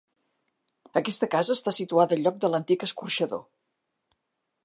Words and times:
Aquesta 1.01 1.29
casa 1.35 1.57
està 1.59 1.73
situada 1.79 2.17
al 2.17 2.25
lloc 2.27 2.41
de 2.45 2.51
l'antic 2.53 2.87
escorxador. 2.89 3.47